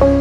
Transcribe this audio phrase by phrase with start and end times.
[0.00, 0.14] Hola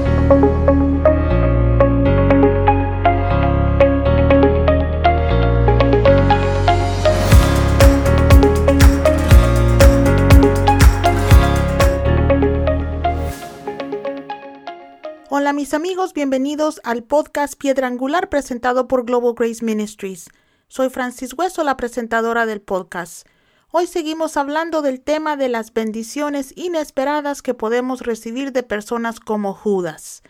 [15.53, 20.27] mis amigos, bienvenidos al podcast Piedra Angular presentado por Global Grace Ministries.
[20.67, 23.25] Soy Francis Hueso, la presentadora del podcast.
[23.71, 29.53] Hoy seguimos hablando del tema de las bendiciones inesperadas que podemos recibir de personas como
[29.53, 30.23] Judas.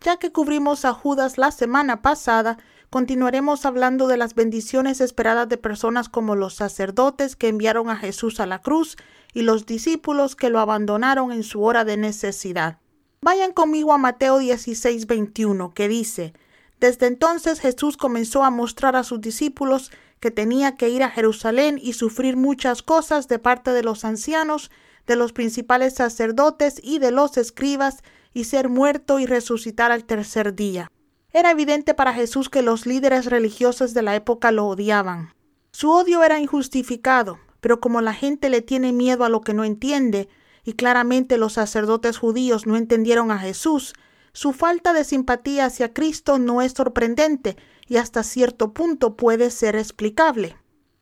[0.00, 2.56] Ya que cubrimos a Judas la semana pasada,
[2.88, 8.40] continuaremos hablando de las bendiciones esperadas de personas como los sacerdotes que enviaron a Jesús
[8.40, 8.96] a la cruz
[9.34, 12.78] y los discípulos que lo abandonaron en su hora de necesidad.
[13.20, 16.32] Vayan conmigo a Mateo 16, 21, que dice,
[16.80, 21.80] Desde entonces Jesús comenzó a mostrar a sus discípulos que tenía que ir a Jerusalén
[21.82, 24.70] y sufrir muchas cosas de parte de los ancianos,
[25.04, 30.54] de los principales sacerdotes y de los escribas, y ser muerto y resucitar al tercer
[30.54, 30.92] día.
[31.32, 35.34] Era evidente para Jesús que los líderes religiosos de la época lo odiaban.
[35.72, 39.64] Su odio era injustificado, pero como la gente le tiene miedo a lo que no
[39.64, 40.28] entiende,
[40.62, 43.92] y claramente los sacerdotes judíos no entendieron a Jesús,
[44.32, 49.76] su falta de simpatía hacia Cristo no es sorprendente y hasta cierto punto puede ser
[49.76, 50.56] explicable.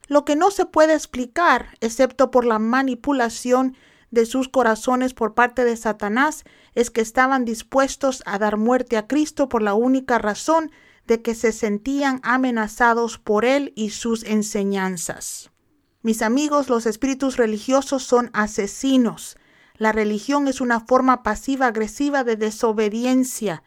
[0.06, 3.76] Lo que no se puede explicar, excepto por la manipulación
[4.10, 9.06] de sus corazones por parte de Satanás, es que estaban dispuestos a dar muerte a
[9.06, 10.72] Cristo por la única razón
[11.06, 15.50] de que se sentían amenazados por él y sus enseñanzas.
[16.02, 19.36] Mis amigos, los espíritus religiosos son asesinos,
[19.80, 23.62] la religión es una forma pasiva-agresiva de desobediencia.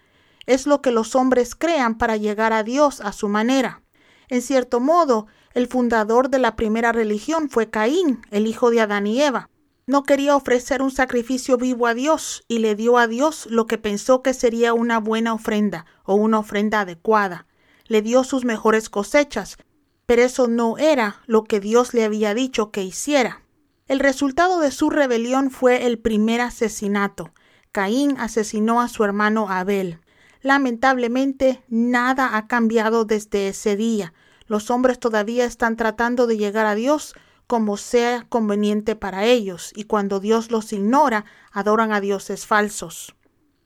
[0.45, 3.81] Es lo que los hombres crean para llegar a Dios a su manera.
[4.29, 9.07] En cierto modo, el fundador de la primera religión fue Caín, el hijo de Adán
[9.07, 9.49] y Eva.
[9.85, 13.77] No quería ofrecer un sacrificio vivo a Dios y le dio a Dios lo que
[13.77, 17.47] pensó que sería una buena ofrenda o una ofrenda adecuada.
[17.85, 19.57] Le dio sus mejores cosechas,
[20.05, 23.43] pero eso no era lo que Dios le había dicho que hiciera.
[23.87, 27.33] El resultado de su rebelión fue el primer asesinato.
[27.73, 29.99] Caín asesinó a su hermano Abel.
[30.43, 34.13] Lamentablemente, nada ha cambiado desde ese día.
[34.45, 37.15] Los hombres todavía están tratando de llegar a Dios
[37.47, 43.15] como sea conveniente para ellos, y cuando Dios los ignora, adoran a dioses falsos.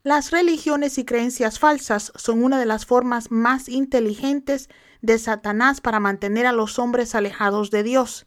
[0.04, 4.70] Las religiones y creencias falsas son una de las formas más inteligentes
[5.02, 8.26] de Satanás para mantener a los hombres alejados de Dios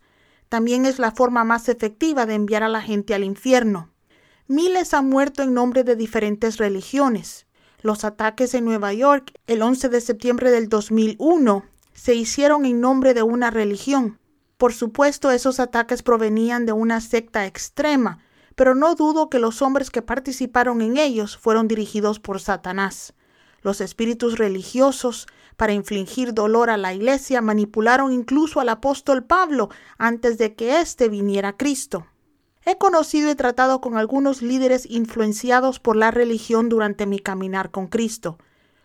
[0.50, 3.88] también es la forma más efectiva de enviar a la gente al infierno.
[4.48, 7.46] Miles han muerto en nombre de diferentes religiones.
[7.82, 11.64] Los ataques en Nueva York el 11 de septiembre del 2001
[11.94, 14.18] se hicieron en nombre de una religión.
[14.58, 18.18] Por supuesto, esos ataques provenían de una secta extrema,
[18.54, 23.14] pero no dudo que los hombres que participaron en ellos fueron dirigidos por Satanás.
[23.62, 25.26] Los espíritus religiosos,
[25.56, 31.08] para infligir dolor a la iglesia, manipularon incluso al apóstol Pablo antes de que éste
[31.08, 32.06] viniera a Cristo.
[32.64, 37.86] He conocido y tratado con algunos líderes influenciados por la religión durante mi caminar con
[37.86, 38.38] Cristo.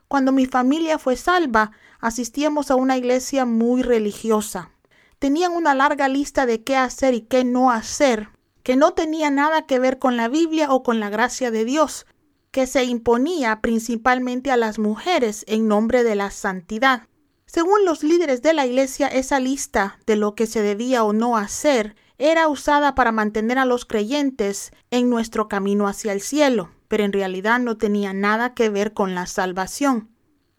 [0.08, 4.72] Cuando mi familia fue salva, asistíamos a una iglesia muy religiosa.
[5.20, 8.30] Tenían una larga lista de qué hacer y qué no hacer,
[8.64, 12.06] que no tenía nada que ver con la Biblia o con la gracia de Dios,
[12.52, 17.08] que se imponía principalmente a las mujeres en nombre de la santidad.
[17.46, 21.38] Según los líderes de la Iglesia, esa lista de lo que se debía o no
[21.38, 27.04] hacer era usada para mantener a los creyentes en nuestro camino hacia el cielo, pero
[27.04, 30.10] en realidad no tenía nada que ver con la salvación.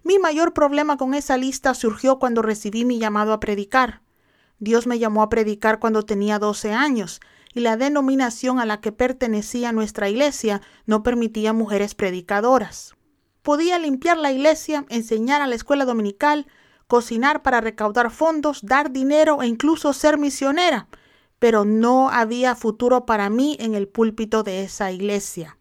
[0.03, 4.03] Mi mayor problema con esa lista surgió cuando recibí mi llamado a predicar.
[4.59, 7.21] Dios me llamó a predicar cuando tenía 12 años,
[7.55, 12.95] y la denominación a la que pertenecía nuestra iglesia no permitía mujeres predicadoras.
[13.43, 16.47] Podía limpiar la iglesia, enseñar a la escuela dominical,
[16.87, 20.89] cocinar para recaudar fondos, dar dinero e incluso ser misionera,
[21.39, 25.59] pero no había futuro para mí en el púlpito de esa iglesia.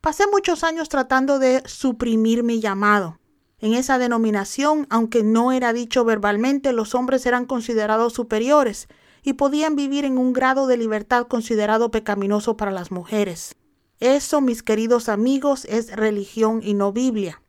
[0.00, 3.18] Pasé muchos años tratando de suprimir mi llamado.
[3.60, 8.86] En esa denominación, aunque no era dicho verbalmente, los hombres eran considerados superiores
[9.22, 13.56] y podían vivir en un grado de libertad considerado pecaminoso para las mujeres.
[13.98, 17.42] Eso, mis queridos amigos, es religión y no Biblia.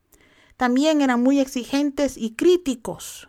[0.56, 3.28] También eran muy exigentes y críticos.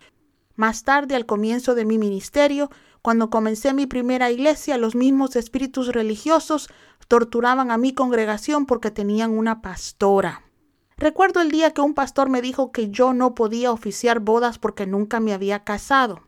[0.55, 2.71] Más tarde, al comienzo de mi ministerio,
[3.01, 6.69] cuando comencé mi primera iglesia, los mismos espíritus religiosos
[7.07, 10.43] torturaban a mi congregación porque tenían una pastora.
[10.97, 14.85] Recuerdo el día que un pastor me dijo que yo no podía oficiar bodas porque
[14.85, 16.27] nunca me había casado.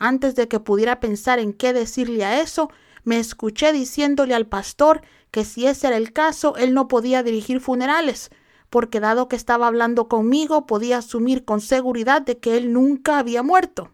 [0.00, 2.68] Antes de que pudiera pensar en qué decirle a eso,
[3.04, 7.60] me escuché diciéndole al pastor que si ese era el caso, él no podía dirigir
[7.60, 8.30] funerales,
[8.70, 13.44] porque dado que estaba hablando conmigo podía asumir con seguridad de que él nunca había
[13.44, 13.92] muerto.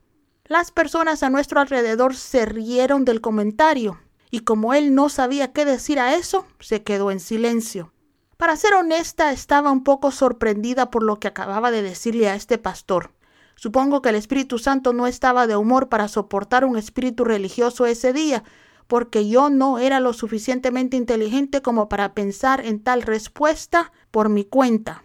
[0.55, 3.99] Las personas a nuestro alrededor se rieron del comentario,
[4.31, 7.93] y como él no sabía qué decir a eso, se quedó en silencio.
[8.37, 12.57] Para ser honesta, estaba un poco sorprendida por lo que acababa de decirle a este
[12.57, 13.11] pastor.
[13.57, 18.13] Supongo que el Espíritu Santo no estaba de humor para soportar un espíritu religioso ese
[18.13, 18.45] día,
[18.87, 24.45] porque yo no era lo suficientemente inteligente como para pensar en tal respuesta por mi
[24.45, 25.03] cuenta.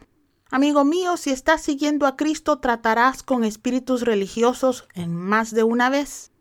[0.51, 5.91] Amigo mío, si estás siguiendo a Cristo, tratarás con espíritus religiosos en más de una
[5.91, 6.31] vez.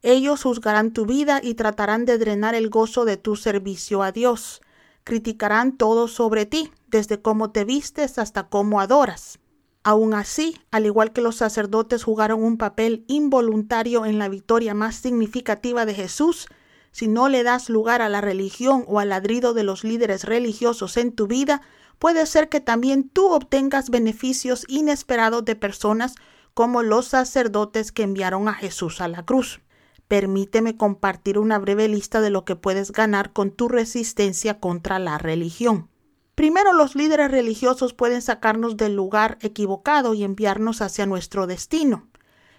[0.00, 4.62] Ellos juzgarán tu vida y tratarán de drenar el gozo de tu servicio a Dios.
[5.04, 9.38] Criticarán todo sobre ti, desde cómo te vistes hasta cómo adoras.
[9.82, 14.94] Aún así, al igual que los sacerdotes jugaron un papel involuntario en la victoria más
[14.94, 16.46] significativa de Jesús,
[16.90, 20.96] si no le das lugar a la religión o al ladrido de los líderes religiosos
[20.96, 21.60] en tu vida,
[21.98, 26.14] puede ser que también tú obtengas beneficios inesperados de personas
[26.54, 29.60] como los sacerdotes que enviaron a Jesús a la cruz.
[30.08, 35.18] Permíteme compartir una breve lista de lo que puedes ganar con tu resistencia contra la
[35.18, 35.90] religión.
[36.34, 42.08] Primero, los líderes religiosos pueden sacarnos del lugar equivocado y enviarnos hacia nuestro destino.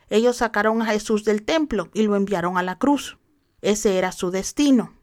[0.10, 3.18] Ellos sacaron a Jesús del templo y lo enviaron a la cruz.
[3.62, 4.94] Ese era su destino.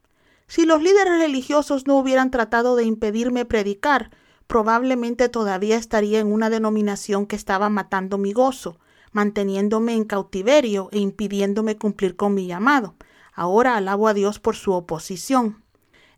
[0.46, 4.10] Si los líderes religiosos no hubieran tratado de impedirme predicar,
[4.46, 8.78] probablemente todavía estaría en una denominación que estaba matando mi gozo,
[9.12, 12.94] manteniéndome en cautiverio e impidiéndome cumplir con mi llamado.
[13.32, 15.62] Ahora alabo a Dios por su oposición.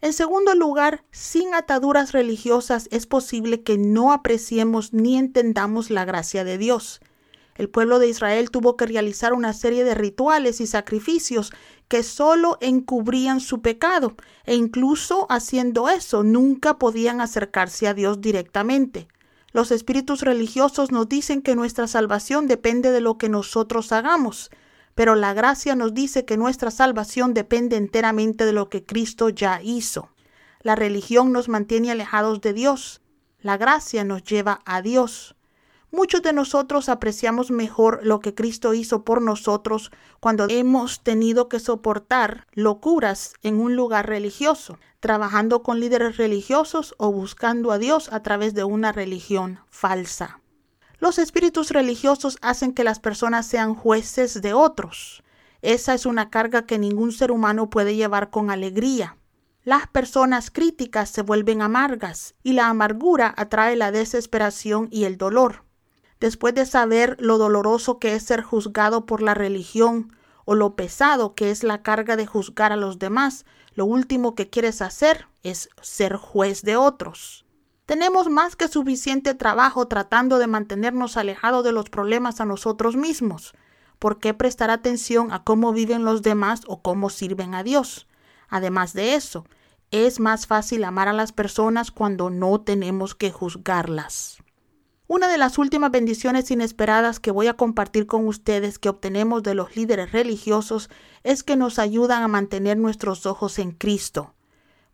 [0.00, 6.44] En segundo lugar, sin ataduras religiosas es posible que no apreciemos ni entendamos la gracia
[6.44, 7.00] de Dios.
[7.58, 11.52] El pueblo de Israel tuvo que realizar una serie de rituales y sacrificios
[11.88, 14.14] que solo encubrían su pecado,
[14.46, 19.08] e incluso haciendo eso nunca podían acercarse a Dios directamente.
[19.52, 24.50] Los espíritus religiosos nos dicen que nuestra salvación depende de lo que nosotros hagamos,
[24.94, 29.60] pero la gracia nos dice que nuestra salvación depende enteramente de lo que Cristo ya
[29.62, 30.10] hizo.
[30.60, 33.00] La religión nos mantiene alejados de Dios,
[33.40, 35.34] la gracia nos lleva a Dios.
[35.90, 39.90] Muchos de nosotros apreciamos mejor lo que Cristo hizo por nosotros
[40.20, 47.10] cuando hemos tenido que soportar locuras en un lugar religioso, trabajando con líderes religiosos o
[47.10, 50.40] buscando a Dios a través de una religión falsa.
[50.98, 55.22] Los espíritus religiosos hacen que las personas sean jueces de otros.
[55.62, 59.16] Esa es una carga que ningún ser humano puede llevar con alegría.
[59.64, 65.67] Las personas críticas se vuelven amargas y la amargura atrae la desesperación y el dolor
[66.20, 70.12] después de saber lo doloroso que es ser juzgado por la religión
[70.44, 73.44] o lo pesado que es la carga de juzgar a los demás,
[73.74, 77.44] lo último que quieres hacer es ser juez de otros.
[77.86, 83.54] Tenemos más que suficiente trabajo tratando de mantenernos alejados de los problemas a nosotros mismos.
[83.98, 88.06] ¿Por qué prestar atención a cómo viven los demás o cómo sirven a Dios?
[88.48, 89.46] Además de eso,
[89.90, 94.42] es más fácil amar a las personas cuando no tenemos que juzgarlas.
[95.10, 99.54] Una de las últimas bendiciones inesperadas que voy a compartir con ustedes que obtenemos de
[99.54, 100.90] los líderes religiosos
[101.24, 104.34] es que nos ayudan a mantener nuestros ojos en Cristo.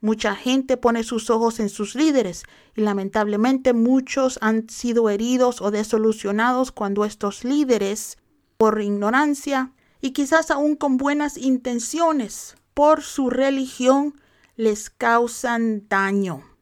[0.00, 2.44] Mucha gente pone sus ojos en sus líderes
[2.76, 8.16] y lamentablemente muchos han sido heridos o desolucionados cuando estos líderes,
[8.56, 14.14] por ignorancia y quizás aún con buenas intenciones, por su religión,
[14.54, 16.53] les causan daño.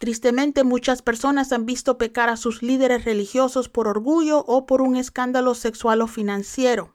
[0.00, 4.96] Tristemente muchas personas han visto pecar a sus líderes religiosos por orgullo o por un
[4.96, 6.94] escándalo sexual o financiero.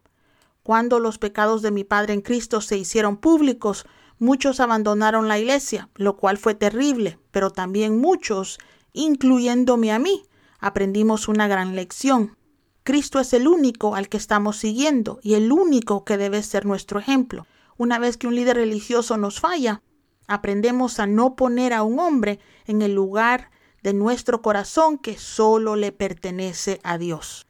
[0.63, 3.85] Cuando los pecados de mi Padre en Cristo se hicieron públicos,
[4.17, 8.57] muchos abandonaron la iglesia, lo cual fue terrible, pero también muchos,
[8.91, 10.23] incluyéndome a mí,
[10.57, 12.35] aprendimos una gran lección.
[12.81, 16.99] Cristo es el único al que estamos siguiendo y el único que debe ser nuestro
[16.99, 17.45] ejemplo.
[17.77, 19.83] Una vez que un líder religioso nos falla,
[20.27, 23.51] Aprendemos a no poner a un hombre en el lugar
[23.83, 27.45] de nuestro corazón que solo le pertenece a Dios.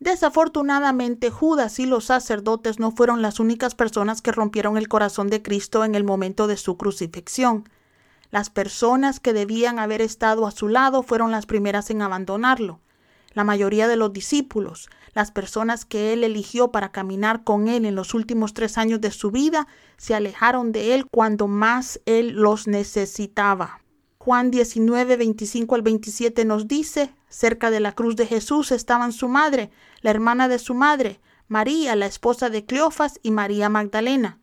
[0.00, 5.42] Desafortunadamente, Judas y los sacerdotes no fueron las únicas personas que rompieron el corazón de
[5.42, 7.68] Cristo en el momento de su crucifixión.
[8.30, 12.80] Las personas que debían haber estado a su lado fueron las primeras en abandonarlo.
[13.38, 17.94] La mayoría de los discípulos, las personas que él eligió para caminar con él en
[17.94, 22.66] los últimos tres años de su vida, se alejaron de él cuando más él los
[22.66, 23.80] necesitaba.
[24.18, 29.28] Juan 19, 25 al 27 nos dice, cerca de la cruz de Jesús estaban su
[29.28, 34.40] madre, la hermana de su madre, María, la esposa de Cleofas, y María Magdalena.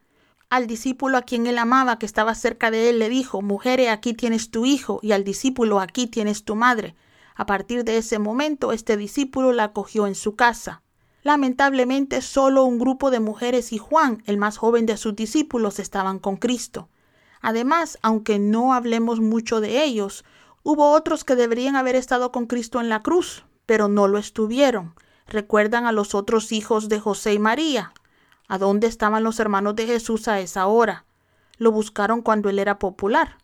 [0.50, 4.14] Al discípulo a quien él amaba, que estaba cerca de él, le dijo, Mujer, aquí
[4.14, 6.96] tienes tu hijo, y al discípulo, aquí tienes tu madre.
[7.36, 10.82] A partir de ese momento, este discípulo la acogió en su casa.
[11.22, 16.20] Lamentablemente, solo un grupo de mujeres y Juan, el más joven de sus discípulos, estaban
[16.20, 16.88] con Cristo.
[17.42, 20.24] Además, aunque no hablemos mucho de ellos,
[20.64, 24.96] hubo otros que deberían haber estado con Cristo en la cruz, pero no lo estuvieron.
[25.28, 27.94] Recuerdan a los otros hijos de José y María.
[28.48, 31.06] ¿A dónde estaban los hermanos de Jesús a esa hora?
[31.58, 33.38] Lo buscaron cuando él era popular.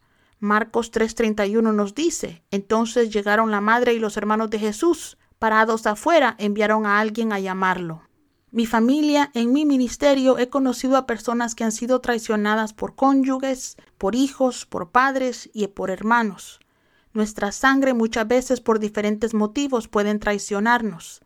[0.44, 5.20] Marcos 3:31 nos dice, entonces llegaron la madre y los hermanos de Jesús.
[5.38, 8.02] Parados afuera, enviaron a alguien a llamarlo.
[8.50, 13.78] Mi familia, en mi ministerio, he conocido a personas que han sido traicionadas por cónyuges,
[14.00, 16.60] por hijos, por padres y por hermanos.
[17.14, 21.22] Nuestra sangre muchas veces por diferentes motivos pueden traicionarnos.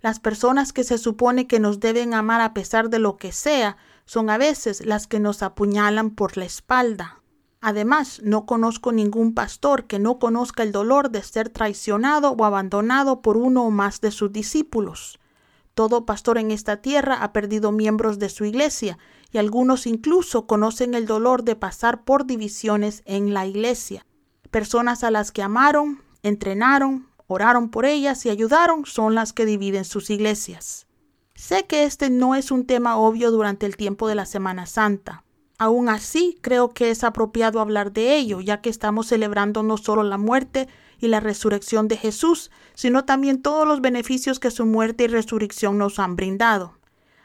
[0.00, 3.76] Las personas que se supone que nos deben amar a pesar de lo que sea
[4.06, 7.22] son a veces las que nos apuñalan por la espalda.
[7.68, 13.22] Además, no conozco ningún pastor que no conozca el dolor de ser traicionado o abandonado
[13.22, 15.18] por uno o más de sus discípulos.
[15.74, 18.98] Todo pastor en esta tierra ha perdido miembros de su iglesia
[19.32, 24.06] y algunos incluso conocen el dolor de pasar por divisiones en la iglesia.
[24.52, 29.84] Personas a las que amaron, entrenaron, oraron por ellas y ayudaron son las que dividen
[29.84, 30.86] sus iglesias.
[31.34, 35.24] Sé que este no es un tema obvio durante el tiempo de la Semana Santa,
[35.58, 40.02] Aún así, creo que es apropiado hablar de ello, ya que estamos celebrando no solo
[40.02, 45.04] la muerte y la resurrección de Jesús, sino también todos los beneficios que su muerte
[45.04, 46.76] y resurrección nos han brindado.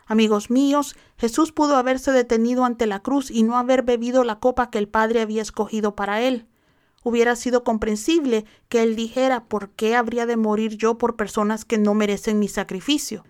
[0.05, 4.69] Amigos míos, Jesús pudo haberse detenido ante la cruz y no haber bebido la copa
[4.69, 6.47] que el Padre había escogido para él.
[7.03, 11.77] Hubiera sido comprensible que él dijera ¿por qué habría de morir yo por personas que
[11.77, 13.23] no merecen mi sacrificio?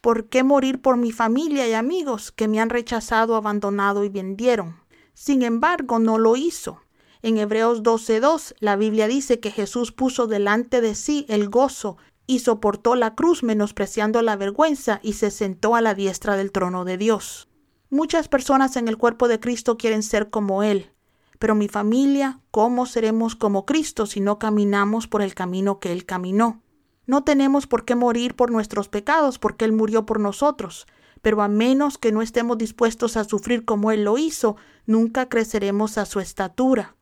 [0.00, 4.76] ¿Por qué morir por mi familia y amigos que me han rechazado, abandonado y vendieron?
[5.12, 6.80] Sin embargo, no lo hizo.
[7.20, 11.96] En Hebreos 12:2 la Biblia dice que Jesús puso delante de sí el gozo
[12.28, 16.84] y soportó la cruz menospreciando la vergüenza y se sentó a la diestra del trono
[16.84, 17.48] de Dios.
[17.90, 20.92] Muchas personas en el cuerpo de Cristo quieren ser como Él,
[21.40, 26.04] pero mi familia, ¿cómo seremos como Cristo si no caminamos por el camino que Él
[26.04, 26.62] caminó?
[27.08, 30.86] No tenemos por qué morir por nuestros pecados, porque Él murió por nosotros.
[31.22, 35.96] Pero a menos que no estemos dispuestos a sufrir como Él lo hizo, nunca creceremos
[35.96, 36.96] a su estatura.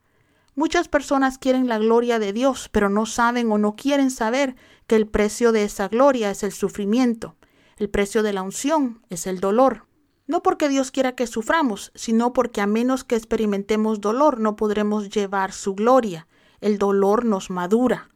[0.54, 4.54] Muchas personas quieren la gloria de Dios, pero no saben o no quieren saber
[4.86, 7.34] que el precio de esa gloria es el sufrimiento.
[7.76, 9.86] El precio de la unción es el dolor.
[10.28, 15.10] No porque Dios quiera que suframos, sino porque a menos que experimentemos dolor no podremos
[15.10, 16.28] llevar su gloria.
[16.60, 18.08] El dolor nos madura.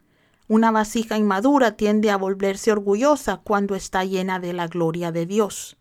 [0.51, 5.77] Una vasija inmadura tiende a volverse orgullosa cuando está llena de la gloria de Dios.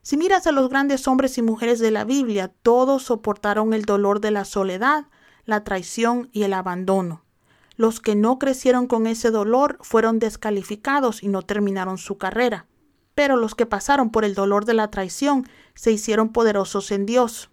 [0.00, 4.22] Si miras a los grandes hombres y mujeres de la Biblia, todos soportaron el dolor
[4.22, 5.08] de la soledad,
[5.44, 7.22] la traición y el abandono.
[7.76, 12.64] Los que no crecieron con ese dolor fueron descalificados y no terminaron su carrera.
[13.14, 17.50] Pero los que pasaron por el dolor de la traición se hicieron poderosos en Dios.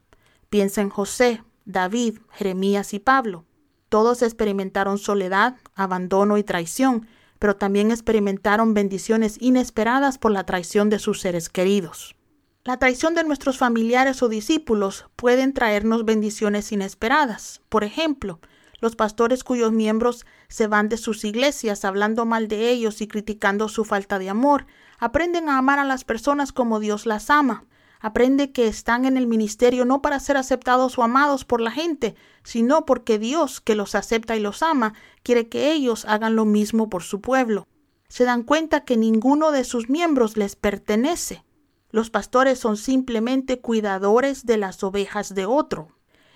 [0.49, 3.43] Piensa en José, David, Jeremías y Pablo.
[3.91, 10.97] Todos experimentaron soledad, abandono y traición, pero también experimentaron bendiciones inesperadas por la traición de
[10.97, 12.15] sus seres queridos.
[12.63, 17.59] La traición de nuestros familiares o discípulos pueden traernos bendiciones inesperadas.
[17.67, 18.39] Por ejemplo,
[18.79, 23.67] los pastores cuyos miembros se van de sus iglesias hablando mal de ellos y criticando
[23.67, 24.67] su falta de amor,
[24.99, 27.65] aprenden a amar a las personas como Dios las ama.
[28.03, 32.15] Aprende que están en el ministerio no para ser aceptados o amados por la gente,
[32.43, 36.89] sino porque Dios, que los acepta y los ama, quiere que ellos hagan lo mismo
[36.89, 37.67] por su pueblo.
[38.07, 41.45] Se dan cuenta que ninguno de sus miembros les pertenece.
[41.91, 45.89] Los pastores son simplemente cuidadores de las ovejas de otro.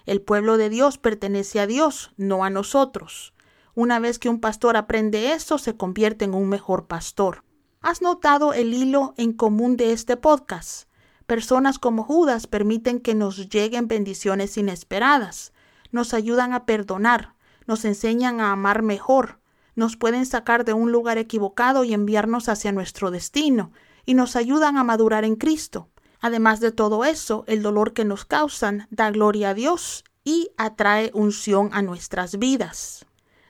[0.06, 3.34] El pueblo de Dios pertenece a Dios, no a nosotros.
[3.74, 7.44] Una vez que un pastor aprende eso, se convierte en un mejor pastor.
[7.82, 10.88] ¿Has notado el hilo en común de este podcast?
[11.28, 15.54] Personas como Judas permiten que nos lleguen bendiciones inesperadas,
[15.92, 17.34] nos ayudan a perdonar,
[17.66, 19.40] nos enseñan a amar mejor,
[19.76, 23.72] nos pueden sacar de un lugar equivocado y enviarnos hacia nuestro destino,
[24.06, 25.90] y nos ayudan a madurar en Cristo.
[26.22, 31.12] Además de todo eso, el dolor que nos causan da gloria a Dios y atrae
[31.14, 33.06] unción a nuestras vidas.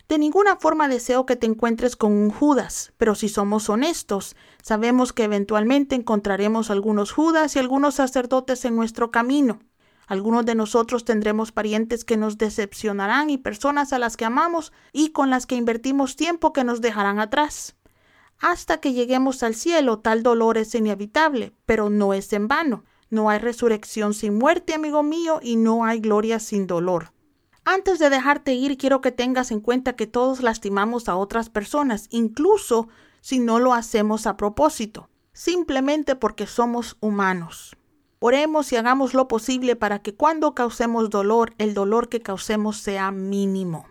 [0.07, 5.13] De ninguna forma deseo que te encuentres con un Judas, pero si somos honestos, sabemos
[5.13, 9.61] que eventualmente encontraremos algunos Judas y algunos sacerdotes en nuestro camino.
[10.05, 15.09] Algunos de nosotros tendremos parientes que nos decepcionarán y personas a las que amamos y
[15.09, 17.75] con las que invertimos tiempo que nos dejarán atrás.
[18.39, 22.83] Hasta que lleguemos al cielo, tal dolor es inevitable, pero no es en vano.
[23.09, 27.14] No hay resurrección sin muerte, amigo mío, y no hay gloria sin dolor.
[27.67, 32.05] Antes de dejarte ir, quiero que tengas en cuenta que todos lastimamos a otras personas,
[32.11, 32.87] incluso
[33.21, 37.75] si no lo hacemos a propósito, simplemente porque somos humanos.
[38.19, 43.09] Oremos y hagamos lo posible para que cuando causemos dolor, el dolor que causemos sea
[43.09, 43.87] mínimo.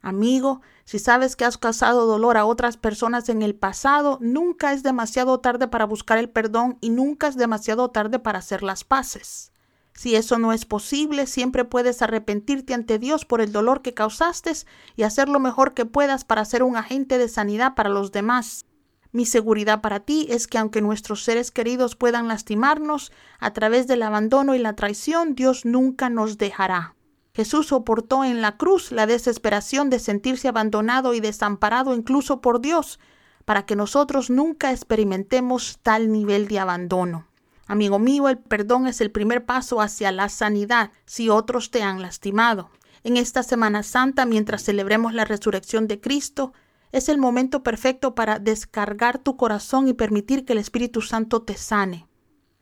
[0.00, 4.82] Amigo, si sabes que has causado dolor a otras personas en el pasado, nunca es
[4.82, 9.53] demasiado tarde para buscar el perdón y nunca es demasiado tarde para hacer las paces.
[9.94, 14.52] Si eso no es posible, siempre puedes arrepentirte ante Dios por el dolor que causaste
[14.96, 18.66] y hacer lo mejor que puedas para ser un agente de sanidad para los demás.
[19.12, 24.02] Mi seguridad para ti es que aunque nuestros seres queridos puedan lastimarnos, a través del
[24.02, 26.96] abandono y la traición, Dios nunca nos dejará.
[27.32, 32.98] Jesús soportó en la cruz la desesperación de sentirse abandonado y desamparado incluso por Dios,
[33.44, 37.28] para que nosotros nunca experimentemos tal nivel de abandono.
[37.66, 42.02] Amigo mío, el perdón es el primer paso hacia la sanidad si otros te han
[42.02, 42.70] lastimado.
[43.02, 46.52] En esta Semana Santa, mientras celebremos la resurrección de Cristo,
[46.92, 51.56] es el momento perfecto para descargar tu corazón y permitir que el Espíritu Santo te
[51.56, 52.06] sane.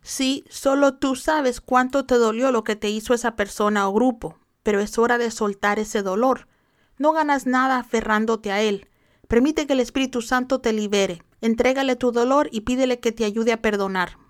[0.03, 4.39] Sí, solo tú sabes cuánto te dolió lo que te hizo esa persona o grupo,
[4.63, 6.49] pero es hora de soltar ese dolor.
[6.99, 8.89] No ganas nada aferrándote a él.
[9.29, 11.23] Permite que el Espíritu Santo te libere.
[11.41, 14.22] Entrégale tu dolor y pídele que te ayude a perdonar.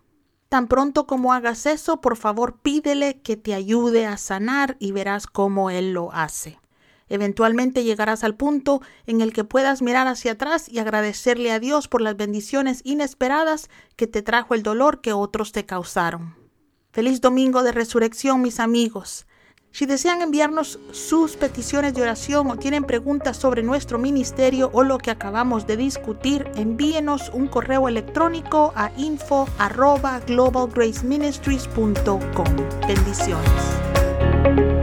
[0.53, 5.27] Tan pronto como hagas eso, por favor pídele que te ayude a sanar y verás
[5.27, 6.61] cómo Él lo hace.
[7.09, 11.89] Eventualmente llegarás al punto en el que puedas mirar hacia atrás y agradecerle a Dios
[11.89, 16.37] por las bendiciones inesperadas que te trajo el dolor que otros te causaron.
[16.91, 19.25] Feliz domingo de resurrección, mis amigos.
[19.73, 24.99] Si desean enviarnos sus peticiones de oración o tienen preguntas sobre nuestro ministerio o lo
[24.99, 29.49] que acabamos de discutir, envíenos un correo electrónico a info
[32.87, 34.82] Bendiciones.